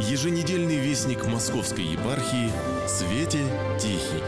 [0.00, 2.50] Еженедельный вестник Московской епархии
[2.88, 3.44] «Свете
[3.78, 4.22] Тихий».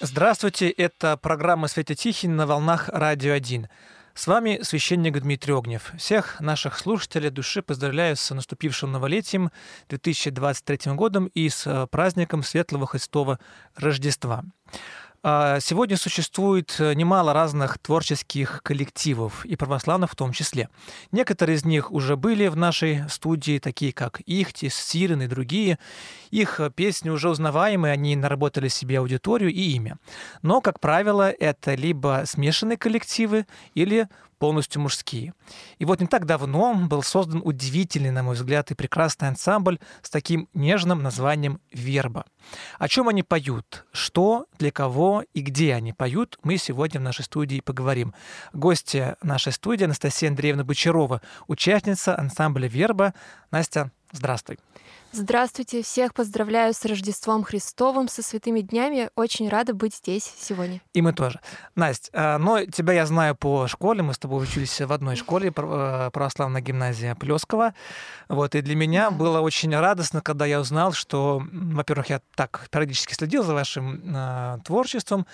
[0.00, 3.66] Здравствуйте, это программа «Свете Тихий» на волнах «Радио 1».
[4.14, 5.92] С вами священник Дмитрий Огнев.
[5.98, 9.50] Всех наших слушателей души поздравляю с наступившим новолетием
[9.90, 13.38] 2023 годом и с э, праздником Светлого Христова
[13.76, 14.44] Рождества.
[15.28, 20.68] А, сегодня существует э, немало разных творческих коллективов, и православных в том числе.
[21.10, 25.80] Некоторые из них уже были в нашей студии, такие как Ихтис, Сирен и другие.
[26.30, 29.98] Их э, песни уже узнаваемые, они наработали себе аудиторию и имя.
[30.42, 34.06] Но, как правило, это либо смешанные коллективы или
[34.38, 35.34] полностью мужские.
[35.78, 40.10] И вот не так давно был создан удивительный, на мой взгляд, и прекрасный ансамбль с
[40.10, 42.26] таким нежным названием «Верба».
[42.78, 47.24] О чем они поют, что, для кого и где они поют, мы сегодня в нашей
[47.24, 48.14] студии поговорим.
[48.52, 53.14] Гостья нашей студии Анастасия Андреевна Бочарова, участница ансамбля «Верба».
[53.50, 54.58] Настя, здравствуй.
[55.18, 59.08] Здравствуйте, всех поздравляю с Рождеством Христовым, со святыми днями.
[59.16, 60.82] Очень рада быть здесь сегодня.
[60.92, 61.40] И мы тоже.
[61.74, 65.48] Настя, а, но тебя я знаю по школе, мы с тобой учились в одной школе,
[65.56, 67.72] э, православная гимназия Плескова.
[68.28, 73.14] Вот, и для меня было очень радостно, когда я узнал, что, во-первых, я так периодически
[73.14, 75.26] следил за вашим э, творчеством,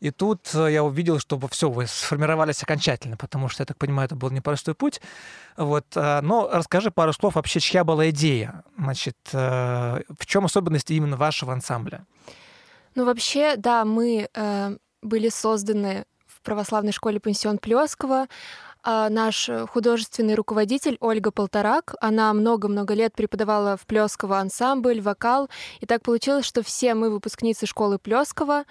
[0.00, 4.06] и тут э, я увидел, что все, вы сформировались окончательно, потому что, я так понимаю,
[4.06, 5.00] это был непростой путь.
[5.56, 5.86] Вот.
[5.94, 8.62] Э, но расскажи пару слов вообще, чья была идея?
[8.78, 12.04] Значит, э, в чем особенности именно вашего ансамбля?
[12.94, 18.26] Ну, вообще, да, мы э, были созданы в православной школе «Пансион Плескова».
[18.88, 25.86] А наш художественный руководитель Ольга Полторак, она много-много лет преподавала в Плесково ансамбль, вокал, и
[25.86, 28.64] так получилось, что все мы выпускницы школы Плескова,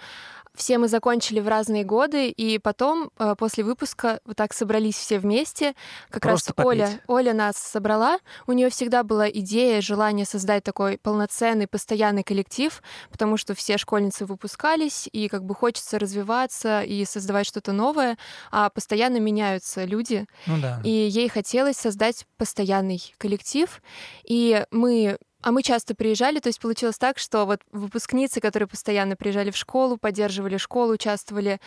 [0.56, 5.18] все мы закончили в разные годы, и потом, э, после выпуска, вот так собрались все
[5.18, 5.74] вместе.
[6.10, 6.80] Как Просто раз попить.
[6.80, 8.18] Оля, Оля нас собрала.
[8.46, 14.24] У нее всегда была идея, желание создать такой полноценный, постоянный коллектив, потому что все школьницы
[14.24, 18.16] выпускались, и как бы хочется развиваться и создавать что-то новое,
[18.50, 20.05] а постоянно меняются люди.
[20.46, 20.80] Ну да.
[20.84, 23.82] И ей хотелось создать постоянный коллектив.
[24.24, 29.14] И мы а мы часто приезжали, то есть получилось так, что вот выпускницы, которые постоянно
[29.14, 31.60] приезжали в школу, поддерживали школу, участвовали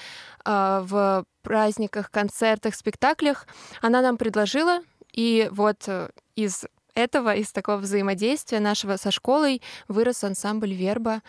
[0.44, 3.47] э, в праздниках, концертах, спектаклях,
[3.81, 4.79] она нам предложила,
[5.13, 11.22] и вот э, из этого, из такого взаимодействия нашего со школой вырос ансамбль «Верба».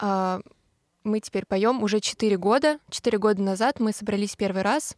[0.00, 0.40] Э,
[1.08, 2.78] мы теперь поем уже 4 года.
[2.90, 4.96] 4 года назад мы собрались первый раз.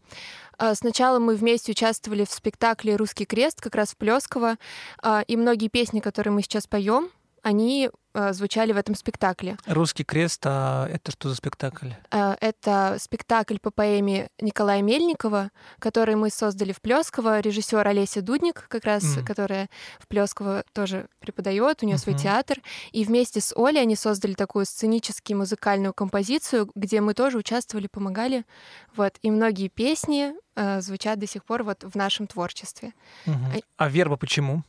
[0.59, 4.59] А, сначала мы вместе участвовали в спектакле «Русский крест» как раз в Плесково,
[5.03, 7.11] а, и многие песни, которые мы сейчас поем,
[7.43, 7.91] они
[8.33, 9.57] звучали в этом спектакле.
[9.67, 11.91] «Русский крест» а это что за спектакль?
[12.11, 17.41] Э, это спектакль по поэме Николая Мельникова, который мы создали в Плесково.
[17.41, 19.25] Режиссер Олеся Дудник, как раз, mm.
[19.25, 19.69] которая
[19.99, 21.99] в Плесково тоже преподает, у нее uh-huh.
[21.99, 22.59] свой театр.
[22.93, 28.45] И вместе с Олей они создали такую сценически музыкальную композицию, где мы тоже участвовали, помогали.
[28.97, 29.15] Вот.
[29.23, 32.93] И многие песни э, звучат до сих пор вот в нашем творчестве.
[33.27, 33.65] Uh-huh.
[33.77, 34.65] А верба почему?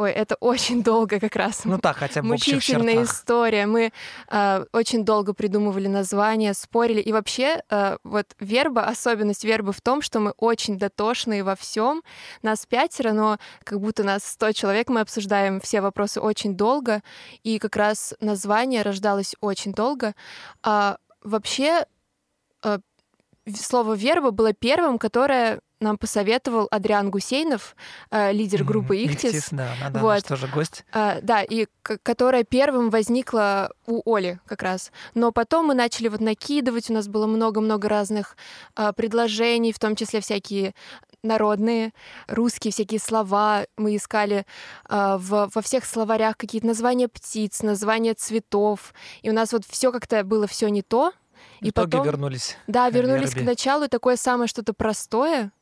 [0.00, 1.66] Ой, это очень долго как раз.
[1.66, 3.66] Ну так, хотя бы Мучительная история.
[3.66, 3.92] Мы
[4.30, 7.02] э, очень долго придумывали названия, спорили.
[7.02, 12.02] И вообще, э, вот верба, особенность вербы в том, что мы очень дотошные во всем.
[12.40, 14.88] Нас пятеро, но как будто нас сто человек.
[14.88, 17.02] Мы обсуждаем все вопросы очень долго.
[17.42, 20.14] И как раз название рождалось очень долго.
[20.62, 21.84] А, вообще,
[22.64, 22.78] э,
[23.54, 27.74] слово верба было первым, которое нам посоветовал Адриан Гусейнов,
[28.10, 29.34] э, лидер группы Ихтис.
[29.34, 30.24] Ихтис да, да, да, вот.
[30.24, 30.84] тоже гость.
[30.92, 34.92] Э, да, и которая первым возникла у Оли как раз.
[35.14, 38.36] Но потом мы начали вот накидывать, у нас было много-много разных
[38.76, 40.74] э, предложений, в том числе всякие
[41.22, 41.92] народные,
[42.28, 43.64] русские всякие слова.
[43.76, 44.46] Мы искали
[44.88, 48.92] э, в, во всех словарях какие-то названия птиц, названия цветов.
[49.22, 51.12] И у нас вот все как-то было все не то.
[51.60, 52.56] И потом вернулись.
[52.66, 55.52] Да, вернулись к началу, такое самое что-то простое,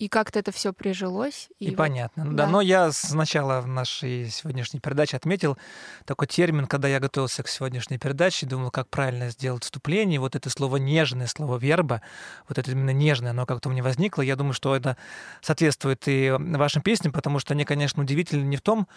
[0.00, 1.50] и как-то это все прижилось.
[1.58, 2.24] И, и вот, понятно.
[2.24, 2.46] Ну, да.
[2.46, 5.58] да, но я сначала в нашей сегодняшней передаче отметил
[6.06, 10.18] такой термин, когда я готовился к сегодняшней передаче, думал, как правильно сделать вступление.
[10.18, 12.00] Вот это слово нежное, слово верба,
[12.48, 14.22] вот это именно нежное, оно как-то у меня возникло.
[14.22, 14.96] Я думаю, что это
[15.42, 18.88] соответствует и вашим песням, потому что они, конечно, удивительны не в том,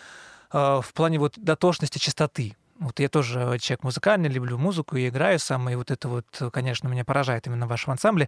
[0.53, 2.55] э, в плане вот дотошности, чистоты.
[2.83, 6.89] Вот я тоже человек музыкальный, люблю музыку и играю сам, и вот это вот, конечно,
[6.89, 8.27] меня поражает именно в вашем ансамбле.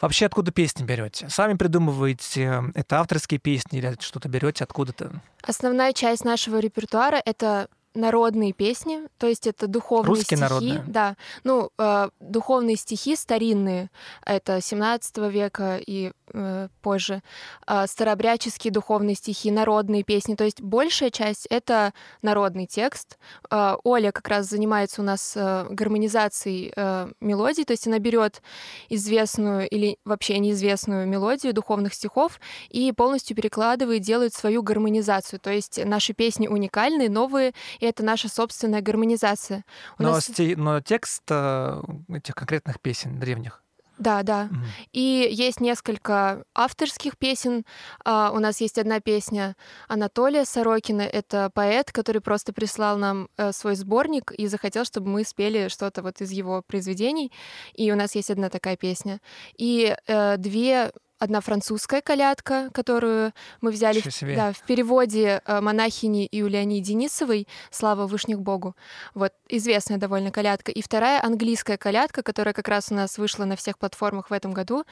[0.00, 1.28] Вообще, откуда песни берете?
[1.28, 2.62] Сами придумываете?
[2.74, 5.10] Это авторские песни или что-то берете откуда-то?
[5.42, 10.40] Основная часть нашего репертуара— это народные песни, то есть это духовные Русские стихи.
[10.40, 10.84] народные?
[10.86, 13.90] Да, ну, э, духовные стихи старинные,
[14.24, 17.22] это 17 века и э, позже,
[17.66, 21.92] э, старообрядческие духовные стихи, народные песни, то есть большая часть— это
[22.22, 23.18] народный текст.
[23.50, 28.42] Э, Оля как раз занимается у нас э, гармонизацией э, мелодий, то есть она берет
[28.88, 35.84] известную или вообще неизвестную мелодию духовных стихов и полностью перекладывает, делает свою гармонизацию, то есть
[35.84, 39.64] наши песни уникальные, новые, и это наша собственная гармонизация.
[39.98, 43.62] У Но, нас- сти- но текст э, этих конкретных песен древних.
[43.98, 44.44] Да, да.
[44.44, 44.64] Мгм.
[44.92, 47.64] И есть несколько авторских песен.
[48.04, 49.56] А, У нас есть одна песня
[49.88, 51.02] Анатолия Сорокина.
[51.02, 56.02] Это поэт, который просто прислал нам э, свой сборник и захотел, чтобы мы спели что-то
[56.02, 57.32] вот из его произведений.
[57.74, 59.20] И у нас есть одна такая песня.
[59.56, 66.28] И э, две Одна французская колядка, которую мы взяли в, да, в переводе э, монахини
[66.30, 68.76] Юлиани Денисовой «Слава Вышних Богу».
[69.14, 70.70] Вот, известная довольно колядка.
[70.70, 74.52] И вторая английская колядка, которая как раз у нас вышла на всех платформах в этом
[74.52, 74.84] году.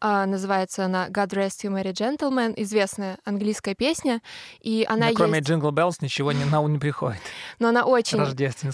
[0.00, 2.54] А, называется она «God Rest You Merry Gentlemen».
[2.56, 4.22] Известная английская песня.
[4.60, 5.50] И она Но кроме есть...
[5.50, 7.20] Jingle Bells ничего не, на ум не приходит.
[7.58, 8.20] Но она очень,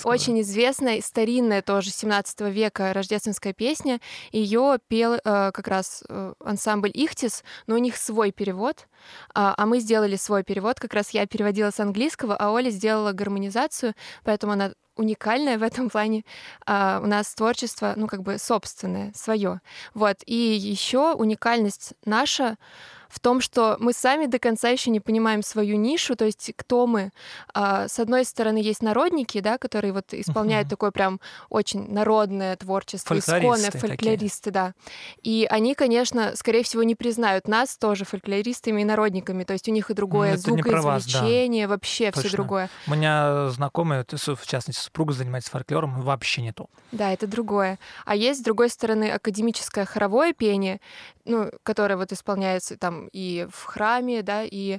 [0.05, 3.99] очень известная, старинная тоже 17 века рождественская песня.
[4.31, 8.89] Ее пел э, как раз э, ансамбль Ихтис, но у них свой перевод,
[9.35, 10.81] а, а мы сделали свой перевод.
[10.81, 15.89] Как раз я переводила с английского, а Оля сделала гармонизацию, поэтому она уникальная в этом
[15.91, 16.25] плане.
[16.67, 19.61] А, у нас творчество, ну, как бы собственное, свое.
[19.95, 20.17] Вот.
[20.27, 22.57] И еще уникальность наша
[23.09, 26.87] в том, что мы сами до конца еще не понимаем свою нишу, то есть кто
[26.87, 27.11] мы.
[27.55, 30.71] А, С одной стороны, есть народники, да, которые вот исполняют Мгм.
[30.71, 31.19] такое прям
[31.49, 33.89] очень народное творчество, Фольклористы такие.
[33.97, 34.75] фольклористы, да.
[35.23, 39.73] И они, конечно, скорее всего, не признают нас тоже фольклористами и народниками, то есть у
[39.73, 41.11] них и другое это про вас, да.
[41.11, 42.37] звукоизвлечение, вообще все Точно.
[42.37, 42.71] другое.
[42.87, 46.67] У меня знакомые, в частности, супруга занимается фольклором, вообще не то.
[46.91, 47.79] Да, это другое.
[48.05, 50.81] А есть, с другой стороны, академическое хоровое пение,
[51.25, 54.79] ну, которое вот исполняется там и в храме, да, и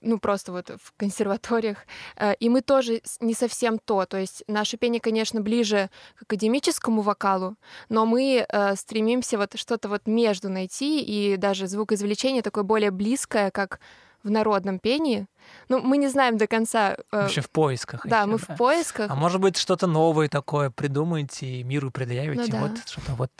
[0.00, 1.78] ну, просто вот в консерваториях.
[2.16, 4.04] Э, И мы тоже не совсем то.
[4.06, 7.56] То есть наше пение, конечно, ближе к академическому вокалу,
[7.88, 13.50] но мы э, стремимся вот что-то вот между найти, и даже звукоизвлечение такое более близкое,
[13.50, 13.80] как
[14.24, 15.26] в народном пении.
[15.68, 16.96] Ну, мы не знаем до конца.
[17.12, 18.00] э, Вообще в поисках.
[18.04, 19.10] да, ещё, мы в поисках.
[19.10, 22.42] А может быть, что-то новое такое придумаете и миру предъявите?
[22.42, 22.60] Ну да.
[22.60, 23.30] Вот что-то вот.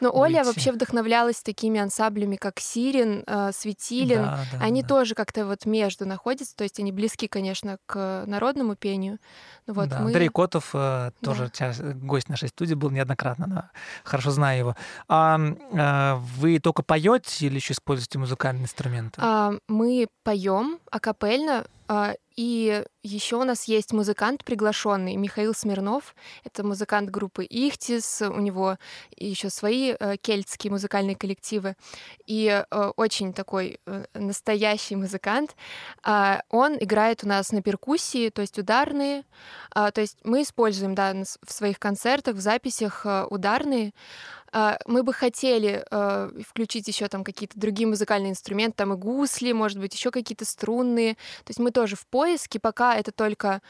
[0.00, 0.46] Но Оля выйти.
[0.46, 4.22] вообще вдохновлялась такими ансамблями, как Сирен, э, Светилин.
[4.22, 4.88] Да, да, Они да.
[4.88, 9.18] тоже как-то вот между находятся, то есть они близки, конечно, к народному пению.
[9.66, 10.06] Ну Вот да, мы...
[10.06, 13.70] Андрей Котов э, тоже часть- гость нашей студии был неоднократно, да,
[14.04, 14.76] хорошо знаю его.
[15.08, 19.20] А, э, вы только поете или еще используете музыкальные инструменты?
[19.22, 26.14] А, мы поем акапельно, а, и еще у нас есть музыкант приглашенный Михаил Смирнов.
[26.42, 28.22] Это музыкант группы Ихтис.
[28.22, 28.78] У него
[29.14, 31.76] еще свои э, кельтские музыкальные коллективы.
[32.24, 35.54] И э, очень такой э, настоящий музыкант.
[36.02, 39.24] А, Он играет у нас на перкуссии, то есть ударные.
[39.74, 43.92] А, То есть мы используем да, в своих концертах, в записях ударные.
[44.52, 49.52] А, Мы бы хотели э, включить еще там какие-то другие музыкальные инструменты, там и гусли,
[49.52, 51.14] может быть, еще какие-то струнные.
[51.14, 53.62] То есть мы тоже в поиске, пока это только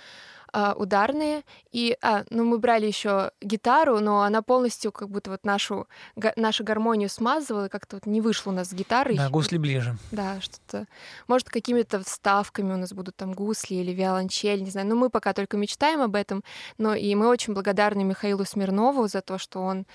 [0.53, 1.43] а, ударные.
[1.73, 5.87] И, а, ну, мы брали еще гитару, но она полностью как будто вот нашу,
[6.17, 9.17] га- нашу гармонию смазывала, и как-то вот не вышло у нас с гитарой.
[9.17, 9.97] Да, гусли ближе.
[10.11, 10.87] Да, что-то.
[11.29, 14.87] Может, какими-то вставками у нас будут там гусли или виолончель, не знаю.
[14.87, 16.43] Но мы пока только мечтаем об этом.
[16.79, 19.87] Но и мы очень благодарны Михаилу Смирнову за то, что он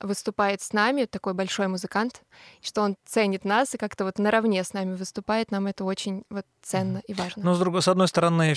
[0.00, 2.22] выступает с нами, такой большой музыкант,
[2.60, 5.50] что он ценит нас и как-то вот наравне с нами выступает.
[5.50, 7.42] Нам это очень вот ценно и важно.
[7.44, 8.54] Но с другой, с одной стороны,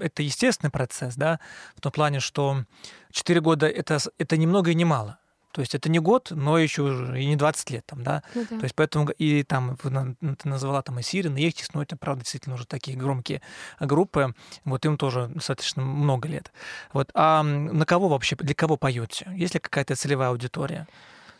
[0.00, 1.40] это естественный процесс, да,
[1.76, 2.64] в том плане, что
[3.10, 5.18] 4 года это, это ни много и не мало.
[5.52, 8.22] То есть это не год, но еще и не 20 лет там, да.
[8.34, 8.58] Ну да.
[8.58, 11.96] То есть поэтому и там ну, ты назвала там и Сирен, и Ехтис, но это,
[11.96, 13.42] правда, действительно уже такие громкие
[13.80, 14.34] группы.
[14.64, 16.52] Вот им тоже достаточно много лет.
[16.92, 17.10] Вот.
[17.14, 19.28] А на кого вообще, для кого поете?
[19.34, 20.86] Есть ли какая-то целевая аудитория?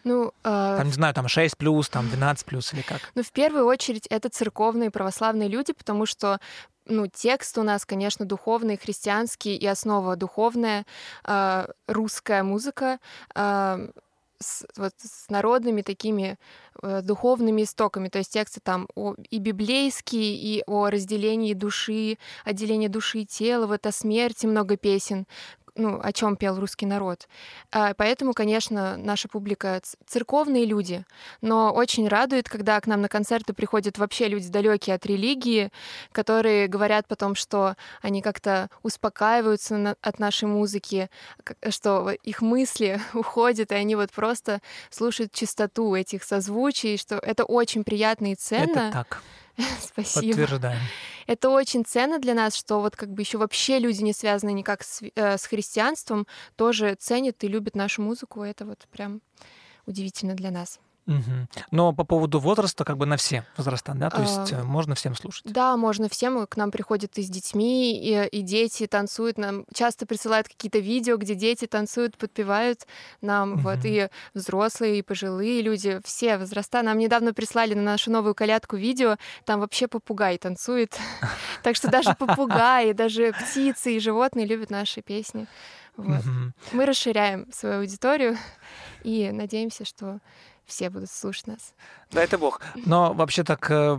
[0.05, 3.01] Ну, а, Там, не знаю, там 6 плюс, там 12 плюс или как?
[3.15, 6.39] Ну, в первую очередь, это церковные православные люди, потому что
[6.87, 10.85] ну, текст у нас, конечно, духовный, христианский, и основа духовная,
[11.25, 12.99] э, русская музыка,
[13.35, 13.89] э,
[14.41, 16.39] с, вот, с народными такими
[16.83, 18.09] э, духовными истоками.
[18.09, 23.67] То есть тексты там о, и библейские, и о разделении души, отделении души и тела,
[23.67, 25.27] вот о смерти много песен.
[25.75, 27.29] Ну, о чем пел русский народ.
[27.73, 31.05] А, поэтому, конечно, наша публика церковные люди,
[31.41, 35.71] но очень радует, когда к нам на концерты приходят вообще люди далекие от религии,
[36.13, 41.11] которые говорят потом, что они как-то успокаиваются от нашей музыки,
[41.69, 44.61] что их мысли уходят, и они вот просто
[44.91, 48.71] слушают чистоту этих созвучий, что это очень приятно и ценно.
[48.71, 49.23] Это так.
[49.81, 50.37] Спасибо.
[50.37, 50.81] Подтверждаем.
[51.27, 54.83] Это очень ценно для нас, что вот как бы еще вообще люди, не связанные никак
[54.83, 56.27] с, э, с христианством,
[56.57, 58.43] тоже ценят и любят нашу музыку.
[58.43, 59.21] Это вот прям
[59.87, 60.81] удивительно для нас.
[61.11, 61.49] Угу.
[61.73, 65.17] Но по поводу возраста, как бы на все возраста, да, то есть а, можно всем
[65.17, 65.43] слушать.
[65.45, 66.47] Да, можно всем.
[66.47, 69.37] К нам приходят и с детьми, и, и дети танцуют.
[69.37, 72.87] Нам часто присылают какие-то видео, где дети танцуют, подпевают
[73.21, 73.61] нам, угу.
[73.63, 76.83] вот, и взрослые, и пожилые люди, все возраста.
[76.83, 80.97] Нам недавно прислали на нашу новую колядку видео, там вообще попугай танцует.
[81.63, 85.47] Так что даже попугаи, даже птицы и животные любят наши песни.
[86.03, 86.53] Вот.
[86.73, 88.37] Мы расширяем свою аудиторию
[89.03, 90.21] и надеемся, что
[90.71, 91.75] все будут слушать нас.
[92.11, 92.61] Да, это бог.
[92.75, 93.97] Но вообще так э,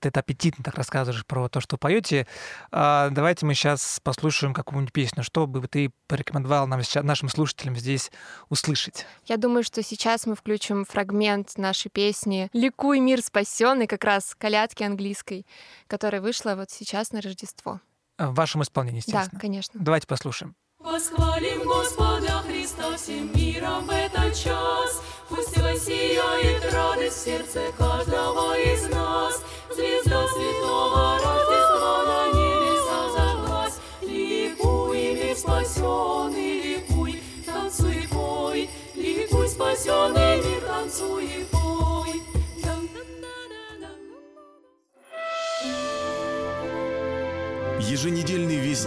[0.00, 2.26] ты это аппетитно так рассказываешь про то, что поете.
[2.70, 5.24] Э, давайте мы сейчас послушаем какую-нибудь песню.
[5.24, 8.12] Что бы ты порекомендовал нам сейчас, нашим слушателям здесь
[8.50, 9.06] услышать?
[9.24, 14.82] Я думаю, что сейчас мы включим фрагмент нашей песни «Ликуй, мир спасенный», как раз колядки
[14.82, 15.46] английской,
[15.86, 17.80] которая вышла вот сейчас на Рождество.
[18.18, 19.30] В вашем исполнении, естественно.
[19.32, 19.80] Да, конечно.
[19.82, 20.54] Давайте послушаем.
[20.94, 25.02] Восхвалим Господа Христа всем миром в этот час.
[25.28, 29.42] Пусть воссияет радость в сердце каждого из нас.
[29.74, 33.80] Звезда святого Рождества на небеса зажглась.
[34.02, 38.70] Ликуй, мир спасенный, ликуй, танцуй, пой.
[38.94, 41.43] Ликуй, спасенный мир, танцуй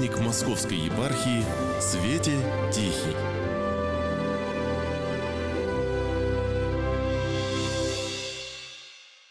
[0.07, 1.43] Вестник Московской епархии
[1.81, 2.37] Свете
[2.71, 3.15] Тихий.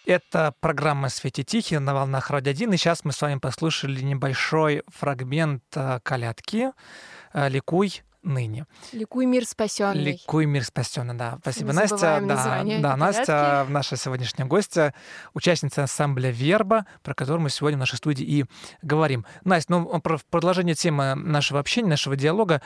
[0.04, 2.74] Это программа «Свете Тихий» на волнах Радио 1.
[2.74, 6.72] И сейчас мы с вами послушали небольшой фрагмент э, колядки
[7.32, 8.66] э, «Ликуй, ныне.
[8.92, 10.02] Ликуй мир спасенный.
[10.02, 11.38] Ликуй мир спасенный, да.
[11.40, 12.22] Спасибо, Не Настя.
[12.22, 14.94] Да, да Настя, наша сегодняшняя гостья,
[15.34, 18.44] участница ансамбля Верба, про которую мы сегодня в нашей студии и
[18.82, 19.24] говорим.
[19.44, 22.60] Настя, ну, про продолжение темы нашего общения, нашего диалога.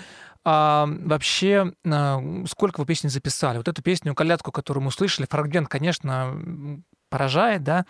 [0.45, 3.59] А, вообще, а, сколько вы песен записали?
[3.59, 7.85] Вот эту песню, колядку, которую мы услышали, фрагмент, конечно, поражает, да.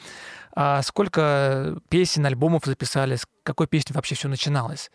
[0.52, 3.16] А сколько песен, альбомов записали?
[3.16, 4.90] С какой песни вообще все начиналось?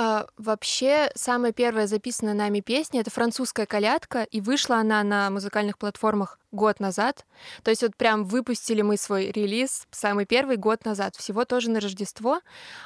[0.00, 5.76] А, вообще, самая первая записанная нами песня— это французская колядка, и вышла она на музыкальных
[5.76, 7.26] платформах год назад.
[7.62, 11.80] То есть вот прям выпустили мы свой релиз самый первый год назад, всего тоже на
[11.80, 12.40] Рождество.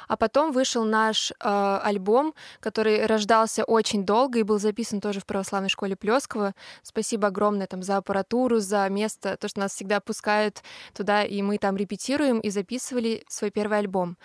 [0.07, 5.25] А потом вышел наш э, альбом, который рождался очень долго и был записан тоже в
[5.25, 6.53] православной школе Плескова.
[6.81, 10.61] Спасибо огромное там за аппаратуру, за место, то, что нас всегда пускают
[10.93, 14.17] туда, и мы там репетируем и записывали свой первый альбом.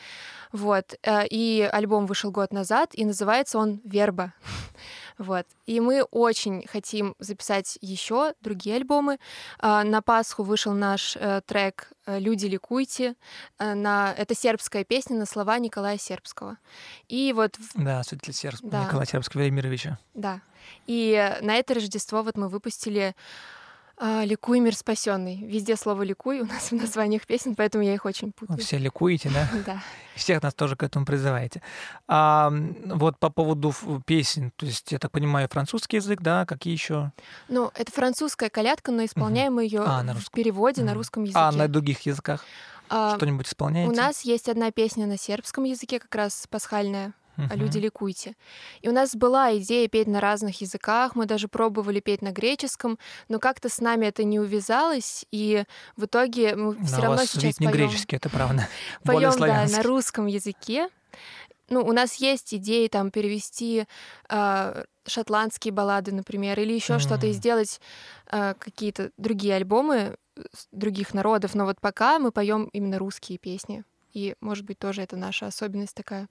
[0.53, 0.95] Вот.
[1.03, 4.33] Э, и альбом вышел год назад, и называется он «Верба».
[5.19, 5.47] Вот.
[5.67, 9.19] И мы очень хотим записать еще другие альбомы.
[9.59, 13.17] А, на Пасху вышел наш э, трек э, «Люди ликуйте».
[13.59, 14.15] Э, на...
[14.17, 16.59] Это сербская песня на слова Николая Сербского.
[17.09, 17.57] И вот...
[17.75, 18.61] Да, святитель Серб...
[18.63, 18.85] да.
[18.85, 19.99] Николая Сербского Велимировича.
[20.15, 20.41] Да.
[20.87, 23.17] И на это Рождество вот мы выпустили
[24.01, 25.43] «Ликуй, мир спасенный».
[25.43, 28.57] Везде слово «ликуй» у нас в названиях песен, поэтому я их очень путаю.
[28.57, 29.49] Вы все ликуете, да?
[29.67, 29.83] Да.
[30.15, 31.63] Всех нас тоже к этому призываете.
[32.09, 32.53] А,
[32.87, 33.73] вот по поводу
[34.05, 37.13] песен, то есть, я так понимаю, французский язык, да, какие еще?
[37.49, 39.61] Ну, это французская колядка, но исполняем угу.
[39.61, 41.39] ее а, в переводе на русском языке.
[41.39, 42.45] А на других языках?
[42.89, 43.91] А, Что-нибудь исполняете?
[43.91, 47.57] У нас есть одна песня на сербском языке, как раз пасхальная uh-huh.
[47.57, 48.35] люди ликуйте.
[48.83, 52.99] И у нас была идея петь на разных языках, мы даже пробовали петь на греческом,
[53.29, 55.65] но как-то с нами это не увязалось, и
[55.97, 57.71] в итоге мы но все равно сейчас поем...
[57.71, 58.69] не греческий, это правда.
[59.05, 60.89] Поем, да, на русском языке.
[61.71, 63.87] Ну, у нас есть идеи там перевести
[64.31, 66.99] э, шотландские баллады, например, или еще mm.
[66.99, 67.81] что-то и сделать
[68.33, 70.17] э, какие-то другие альбомы
[70.73, 73.85] других народов, но вот пока мы поем именно русские песни.
[74.13, 76.29] И, может быть, тоже это наша особенность такая.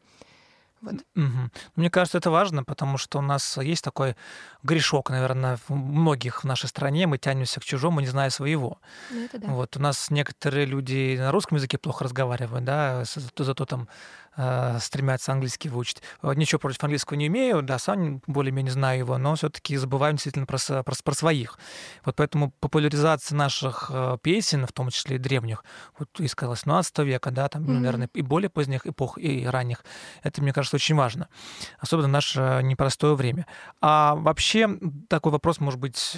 [0.92, 1.06] Вот.
[1.16, 1.50] Угу.
[1.76, 4.16] Мне кажется, это важно, потому что у нас есть такой
[4.64, 7.08] грешок, наверное, в многих в нашей стране.
[7.08, 8.80] Мы тянемся к чужому, не зная своего.
[9.12, 9.48] Ну, да.
[9.48, 13.88] Вот у нас некоторые люди на русском языке плохо разговаривают, да, зато там
[14.38, 16.02] э, стремятся английский выучить.
[16.22, 20.46] Э, Ничего против английского не имею, да, сам более-менее знаю его, но все-таки забываем действительно
[20.46, 21.60] про, про, про своих.
[22.06, 25.64] Вот поэтому популяризация наших э, песен, в том числе и древних,
[25.98, 27.82] вот из 18 века, да, там, ну, Мгм.
[27.82, 29.84] наверное, и более поздних эпох, и ранних,
[30.24, 31.28] это, мне кажется, очень важно.
[31.80, 33.46] Особенно в наше непростое время.
[33.82, 34.70] А вообще
[35.10, 36.18] такой вопрос, может быть,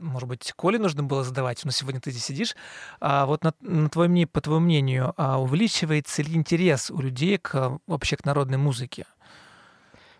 [0.00, 2.56] может быть, Коле нужно было задавать, но сегодня ты здесь сидишь.
[3.00, 7.54] А вот на, на твоем, по твоему мнению, а увеличивается ли интерес у людей к,
[7.54, 9.06] а, вообще к народной музыке?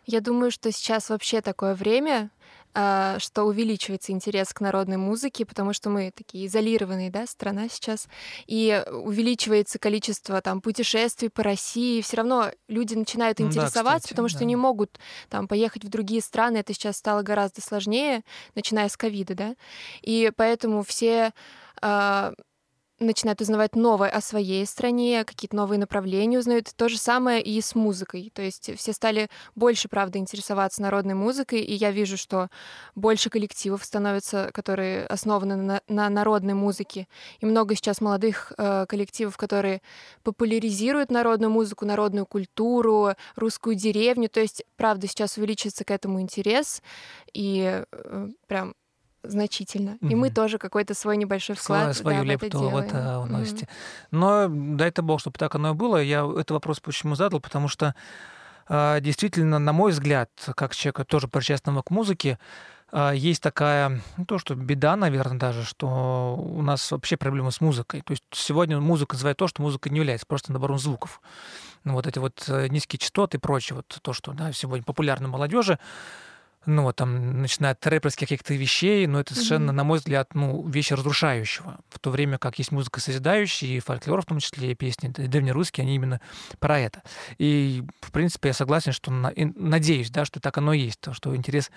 [0.05, 2.31] Я думаю, что сейчас вообще такое время,
[2.77, 8.07] что увеличивается интерес к народной музыке, потому что мы такие изолированные, да, страна сейчас,
[8.47, 14.13] и увеличивается количество там путешествий по России, все равно люди начинают Ну да, интересоваться, кстати,
[14.13, 14.45] потому что да.
[14.45, 14.99] не могут
[15.31, 18.23] там поехать в другие страны, это сейчас стало гораздо сложнее,
[18.55, 19.57] начиная с ковида, да,
[20.03, 21.33] и поэтому все
[21.81, 22.33] а,
[22.99, 26.73] начинают узнавать новое о своей стране, какие-то новые направления узнают.
[26.77, 28.31] То же самое и с музыкой.
[28.35, 32.49] То есть все стали больше, правда, интересоваться народной музыкой, и я вижу, что
[32.95, 37.07] больше коллективов становятся, которые основаны на, на народной музыке.
[37.41, 39.83] И много сейчас молодых э, коллективов, которые
[40.23, 44.29] популяризируют народную музыку, народную культуру, русскую деревню.
[44.29, 46.83] То есть, правда, сейчас увеличивается к этому интерес,
[47.33, 48.75] и э, прям
[49.29, 49.99] значительно.
[50.01, 52.87] И мы тоже какой-то свой небольшой вклад свою да, в это лепту в делаем.
[52.87, 53.69] это вносите.
[54.11, 56.03] Но дай это бог, чтобы так оно и было.
[56.03, 57.95] Я этот вопрос почему задал, потому что
[58.69, 62.39] а, действительно, на мой взгляд, как человека тоже причастного к музыке,
[62.93, 67.61] а, есть такая, ну, то, что беда, наверное, даже, что у нас вообще проблема с
[67.61, 68.03] музыкой.
[68.03, 71.21] То есть сегодня музыка называет то, что музыка не является, просто набором звуков.
[71.85, 75.29] Ну, вот эти вот э, низкие частоты и прочее, вот то, что да, сегодня популярно
[75.29, 75.79] молодежи,
[76.67, 79.77] ну, вот там, начиная от рэперских каких-то вещей, но это совершенно, Мгм.
[79.77, 81.79] на мой взгляд, ну, вещи разрушающего.
[81.91, 85.27] В то время как есть музыка созидающая, и фольклор, в том числе, и песни и
[85.27, 86.21] древнерусские, они именно
[86.59, 87.03] про это.
[87.39, 91.01] И, в принципе, я согласен, что, на- и надеюсь, да, что так оно и есть,
[91.01, 91.71] то, что интерес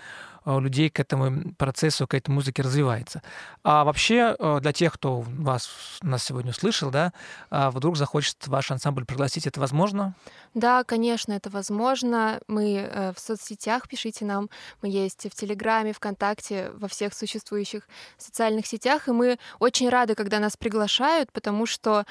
[0.45, 3.21] людей к этому процессу, к этой музыке развивается.
[3.63, 5.69] А вообще, э, для тех, кто вас,
[6.01, 7.13] нас сегодня услышал, да,
[7.49, 10.15] а вдруг захочет ваш ансамбль пригласить, это возможно?
[10.53, 12.39] Да, конечно, это возможно.
[12.47, 14.49] Мы э, в соцсетях пишите нам.
[14.81, 19.07] Мы есть в Телеграме, ВКонтакте, во всех существующих социальных сетях.
[19.07, 22.05] И мы очень рады, когда нас приглашают, потому что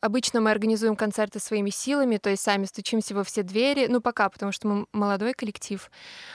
[0.00, 3.86] обычно мы организуем концерты своими силами, то есть сами стучимся во все двери.
[3.88, 5.90] Ну, пока, потому что мы молодой коллектив.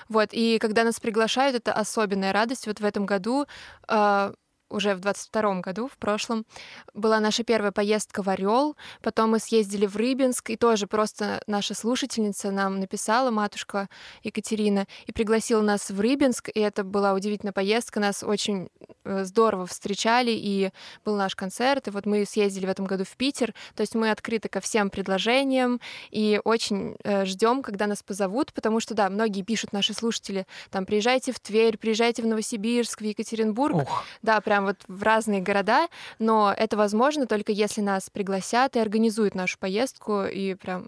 [0.10, 0.30] Вот.
[0.32, 2.66] И когда нас приглашают, это особенная радость.
[2.66, 3.46] Вот в этом году
[3.88, 4.34] а,
[4.70, 6.46] уже в 22 году, в прошлом,
[6.94, 11.74] была наша первая поездка в Орел, потом мы съездили в Рыбинск, и тоже просто наша
[11.74, 13.90] слушательница нам написала, матушка
[14.24, 18.70] Екатерина, и пригласила нас в Рыбинск, и это была удивительная поездка, нас очень
[19.04, 20.72] э, здорово встречали, и
[21.04, 24.12] был наш концерт, и вот мы съездили в этом году в Питер, то есть мы
[24.12, 29.74] открыты ко всем предложениям, и очень ждем, когда нас позовут, потому что, да, многие пишут
[29.74, 34.78] наши слушатели, там, приезжайте в Тверь, приезжайте в Новосибирск, в Екатеринбург, Ух, да, прям вот
[34.88, 35.88] в разные города,
[36.20, 40.88] но это возможно только если нас пригласят и организуют нашу поездку, и прям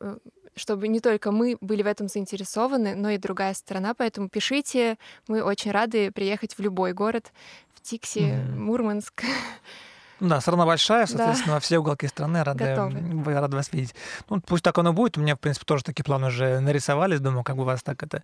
[0.00, 0.18] э,
[0.54, 3.94] чтобы не только мы были в этом заинтересованы, но и другая сторона.
[3.94, 4.98] Поэтому пишите.
[5.26, 7.32] Мы очень рады приехать в любой город,
[7.74, 8.64] в Тикси, Мгм.
[8.64, 9.24] Мурманск.
[10.22, 11.06] Ну Да, страна большая, Да.
[11.08, 13.34] соответственно, во все уголки страны рады, Готовы.
[13.34, 13.92] рады вас видеть.
[14.30, 15.18] Ну, пусть так оно будет.
[15.18, 17.18] У меня, в принципе, тоже такие планы уже нарисовались.
[17.18, 18.22] Думаю, как бы вас так это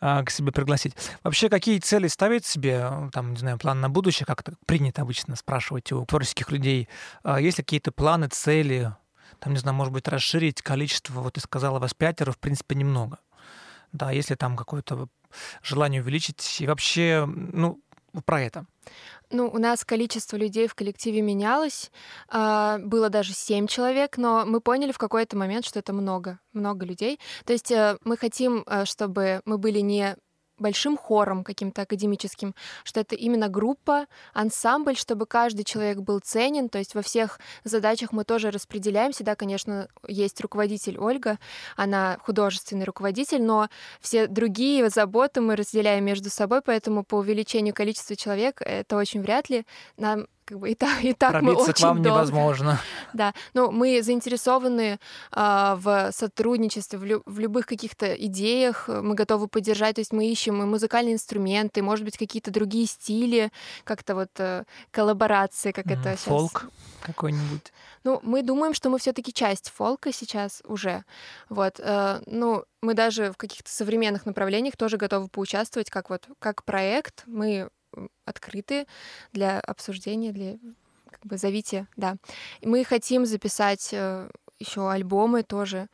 [0.00, 0.94] а, к себе пригласить.
[1.24, 2.88] Вообще, какие цели ставить себе?
[3.12, 6.88] Там, не знаю, план на будущее, как это принято обычно спрашивать у творческих людей.
[7.24, 8.94] А Есть ли какие-то планы, цели?
[9.40, 13.18] Там, не знаю, может быть, расширить количество, вот ты сказала, вас пятеро, в принципе, немного.
[13.90, 15.08] Да, если там какое-то
[15.64, 16.60] желание увеличить.
[16.60, 17.80] И вообще, ну,
[18.24, 18.66] про это.
[19.32, 21.90] Ну, у нас количество людей в коллективе менялось.
[22.28, 26.84] а, Было даже семь человек, но мы поняли в какой-то момент, что это много, много
[26.84, 27.20] людей.
[27.44, 30.16] То есть э, мы хотим, э, чтобы мы были не
[30.60, 36.78] большим хором каким-то академическим, что это именно группа, ансамбль, чтобы каждый человек был ценен, то
[36.78, 41.38] есть во всех задачах мы тоже распределяемся, да, конечно, есть руководитель Ольга,
[41.76, 43.68] она художественный руководитель, но
[44.00, 49.48] все другие заботы мы разделяем между собой, поэтому по увеличению количества человек это очень вряд
[49.48, 49.66] ли.
[49.96, 52.08] Нам как бы и так, и так мы Пробиться очень к вам долго.
[52.18, 52.80] невозможно.
[53.12, 54.98] Да, ну мы заинтересованы
[55.30, 60.12] а, в сотрудничестве, в, лю- в любых каких-то идеях, э, мы готовы поддержать, то есть
[60.12, 63.52] мы ищем и музыкальные инструменты, может быть, какие-то другие стили,
[63.84, 66.24] как-то вот э, коллаборации, как М, это сейчас.
[66.24, 66.66] Фолк
[67.02, 67.72] какой-нибудь.
[68.02, 71.04] Ну, мы думаем, что мы все-таки часть фолка сейчас уже.
[71.48, 76.64] Вот, э, ну, мы даже в каких-то современных направлениях тоже готовы поучаствовать, как вот как
[76.64, 77.22] проект.
[77.26, 77.68] Мы
[78.24, 78.86] открыты
[79.32, 80.58] для обсуждения, для
[81.10, 82.16] как бы зовите, да.
[82.60, 85.88] И мы хотим записать э, еще альбомы тоже.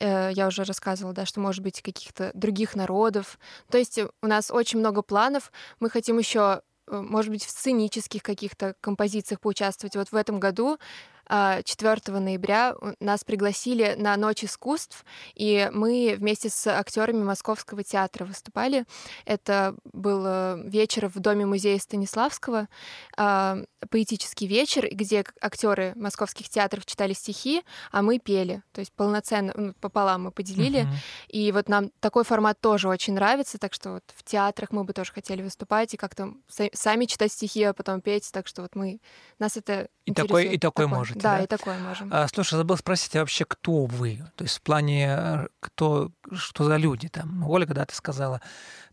[0.00, 3.38] Э, я уже рассказывала, да, что может быть каких-то других народов.
[3.70, 5.52] То есть у нас очень много планов.
[5.80, 9.96] Мы хотим еще э, может быть, в сценических каких-то композициях поучаствовать.
[9.96, 10.78] Вот в этом году
[11.28, 18.24] 4 а, ноября нас пригласили на Ночь искусств, и мы вместе с актерами Московского театра
[18.24, 18.84] выступали.
[19.24, 22.68] Это был э, вечер в Доме музея Станиславского,
[23.16, 23.58] а,
[23.90, 28.62] поэтический вечер, где актеры московских театров читали стихи, а мы пели.
[28.72, 30.82] То есть полноценно ну, пополам мы поделили.
[30.82, 30.96] Uh-huh.
[31.28, 34.92] И вот нам такой формат тоже очень нравится, так что вот в театрах мы бы
[34.92, 36.34] тоже хотели выступать и как-то
[36.72, 38.30] сами читать стихи, а потом петь.
[38.32, 39.00] Так что вот мы
[39.38, 41.15] нас это и такой и такой, такой может.
[41.16, 42.10] Да, да, и такое можем.
[42.12, 44.22] А, слушай, забыл спросить, а вообще кто вы?
[44.36, 47.48] То есть в плане, э, кто, что за люди там?
[47.48, 48.40] Ольга, да, ты сказала,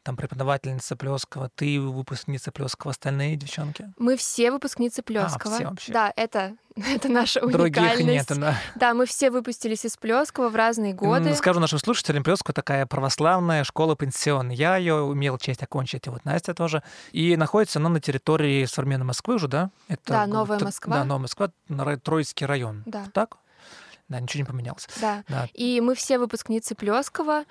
[0.04, 3.92] там преподавательница Плескова, ты выпускница Плескова, остальные девчонки?
[3.98, 5.56] Мы все выпускницы Плескова.
[5.56, 5.94] А, все вообще.
[5.94, 7.74] Да, это, это наша уникальность.
[7.74, 8.58] Других нет, да.
[8.76, 11.34] Да, мы все выпустились из Плескова в разные годы.
[11.36, 14.50] Скажу нашим слушателям, Плескова такая православная школа пенсион.
[14.50, 16.84] Я ее имел честь окончить, и вот Настя тоже.
[17.13, 19.72] И находится она на территории современной Москвы уже, да?
[19.88, 20.98] Это, да, Новая Москва.
[20.98, 21.50] Да, Новая Москва,
[22.04, 22.84] Троицкий район.
[22.86, 23.06] Да.
[23.13, 23.38] Так?
[24.10, 24.88] Да, ничего не поменялось.
[25.00, 25.24] Да.
[25.30, 25.48] да.
[25.54, 27.46] И мы все выпускницы Плескова.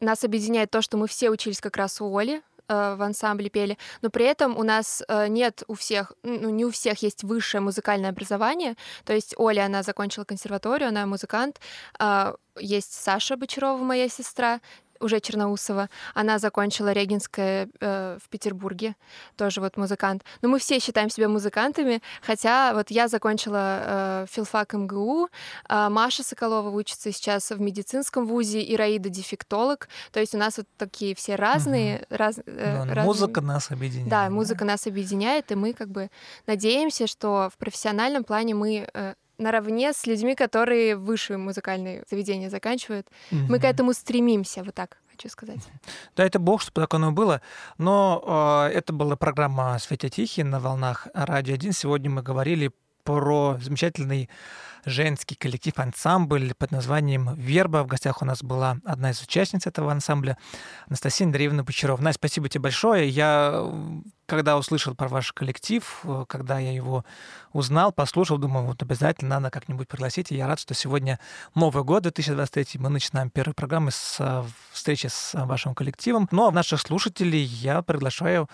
[0.00, 3.78] Нас объединяет то, что мы все учились как раз у Оли, э, в ансамбле пели,
[4.02, 7.60] но при этом у нас э, нет у всех, ну, не у всех есть высшее
[7.60, 8.76] музыкальное образование.
[9.04, 11.60] То есть Оля, она закончила консерваторию, она музыкант.
[11.98, 14.60] А, есть Саша Бочарова, моя сестра,
[15.00, 15.88] уже Черноусова.
[16.14, 18.94] Она закончила Регинское э, в Петербурге,
[19.36, 20.24] тоже вот музыкант.
[20.42, 25.28] Но мы все считаем себя музыкантами, хотя вот я закончила э, филфак МГУ,
[25.68, 29.88] э, Маша Соколова учится сейчас в медицинском вузе, и Раида дефектолог.
[30.12, 31.98] То есть у нас вот такие все разные.
[31.98, 32.04] Угу.
[32.10, 33.04] Раз, э, да, разные...
[33.04, 34.08] Музыка нас объединяет.
[34.08, 34.66] Да, музыка да?
[34.72, 36.10] нас объединяет, и мы как бы
[36.46, 43.06] надеемся, что в профессиональном плане мы э, наравне с людьми, которые высшие музыкальные заведения заканчивают.
[43.30, 43.46] Mm-hmm.
[43.48, 45.60] Мы к этому стремимся, вот так хочу сказать.
[46.16, 47.40] Да, это бог, чтобы так оно было.
[47.78, 51.72] Но э, это была программа «Светя Тихий» на волнах «Радио 1».
[51.72, 52.72] Сегодня мы говорили
[53.04, 54.28] про замечательный
[54.84, 57.82] женский коллектив, ансамбль под названием «Верба».
[57.82, 60.36] В гостях у нас была одна из участниц этого ансамбля,
[60.86, 62.00] Анастасия Андреевна Бочарова.
[62.00, 63.08] Настя, спасибо тебе большое.
[63.08, 63.64] Я,
[64.26, 67.04] когда услышал про ваш коллектив, когда я его
[67.52, 70.32] узнал, послушал, думаю, вот обязательно надо как-нибудь пригласить.
[70.32, 71.18] И я рад, что сегодня
[71.54, 76.28] Новый год 2023, мы начинаем первую программу с встречи с вашим коллективом.
[76.30, 78.48] Ну, а наших слушателей я приглашаю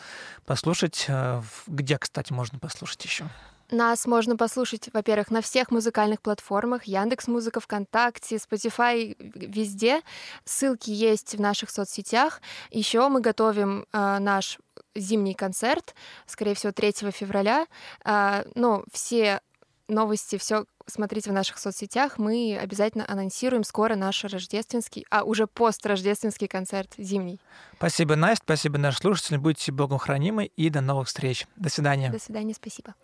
[0.46, 3.26] послушать, э, где, кстати, можно послушать еще.
[3.70, 10.00] Нас можно послушать, во-первых, на всех музыкальных платформах, Яндекс Музыка, ВКонтакте, Spotify, везде.
[10.44, 12.40] Ссылки есть в наших соцсетях.
[12.70, 14.58] Еще мы готовим э, наш
[14.94, 15.94] зимний концерт,
[16.26, 17.66] скорее всего, 3 февраля.
[18.04, 19.40] Э, ну, все
[19.88, 22.18] новости, все смотрите в наших соцсетях.
[22.18, 27.40] Мы обязательно анонсируем скоро наш рождественский, а уже построждественский концерт зимний.
[27.76, 29.36] Спасибо, Настя, спасибо, наши слушатели.
[29.36, 31.46] Будьте Богом хранимы и до новых встреч.
[31.56, 32.10] До свидания.
[32.10, 32.94] До свидания, спасибо.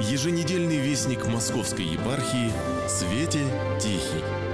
[0.00, 2.52] Еженедельный вестник Московской епархии
[2.88, 3.44] «Свете
[3.80, 4.47] Тихий».